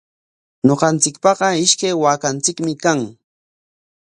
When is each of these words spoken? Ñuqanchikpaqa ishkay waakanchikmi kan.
Ñuqanchikpaqa 0.67 1.47
ishkay 1.63 1.93
waakanchikmi 2.03 2.73
kan. 2.83 2.99